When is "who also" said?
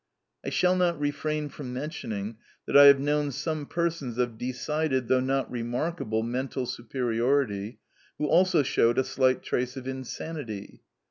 8.17-8.63